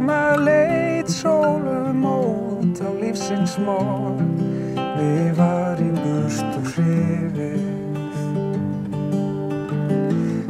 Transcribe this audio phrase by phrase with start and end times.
[0.00, 4.16] sem að leit sólum út á lífsins mór
[4.96, 7.66] við varum burst og hrifið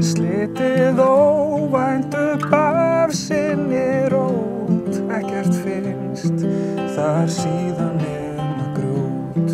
[0.07, 5.01] slitið óvænt upp af sinni rót.
[5.19, 6.47] Ekkert finnst
[6.95, 9.51] þar síðan nefna grút.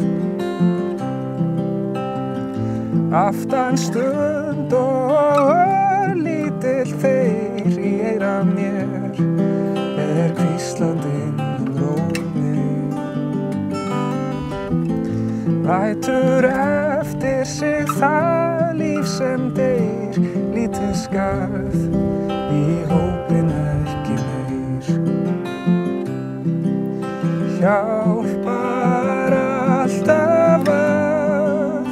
[3.25, 5.17] Aftan stund og
[5.57, 9.56] örlítill þeir í eira mér
[10.57, 12.57] kvíslandinn um rómi
[15.67, 16.45] Lætur
[17.01, 20.17] eftir sig það líf sem deyr.
[20.55, 21.77] Lítið skarð
[22.55, 24.87] í hópin ekki meir.
[27.59, 31.89] Hjálpar alltaf að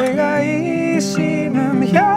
[0.00, 2.11] eiga í sínum hjarta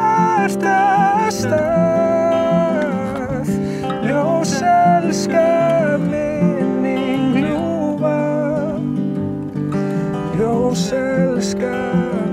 [10.75, 11.75] ljós elska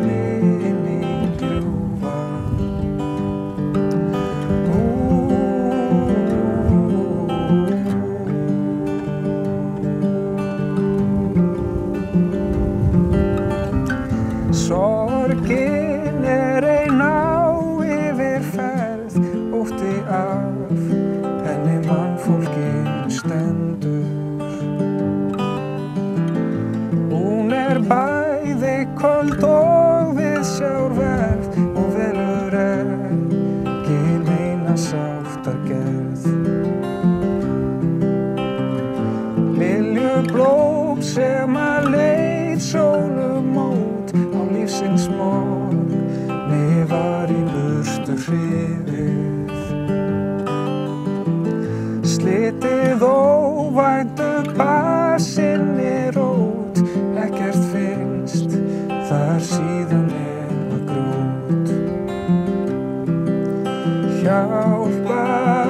[0.02, 2.16] minning ljúfa
[14.50, 17.54] Sorgin er ein á
[17.86, 19.22] yfirferð
[19.54, 20.74] ótti af
[21.46, 24.10] henni mannfólkin stendur.
[27.10, 27.78] Hún er
[28.62, 33.96] bæði kold og við sjárverð og velur ekki
[34.28, 36.28] neina sátt að gerð
[39.58, 45.74] Lilju blóm sem að leit sólumót á lífsins mór
[46.52, 49.54] Nefar í burstu hrifið.
[52.14, 54.21] Slitið óvænt
[64.42, 65.61] Hjálpar alltaf